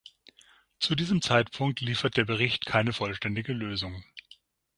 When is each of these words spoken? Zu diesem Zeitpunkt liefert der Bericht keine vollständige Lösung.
Zu 0.79 0.95
diesem 0.95 1.21
Zeitpunkt 1.21 1.79
liefert 1.79 2.17
der 2.17 2.25
Bericht 2.25 2.65
keine 2.65 2.91
vollständige 2.91 3.53
Lösung. 3.53 4.03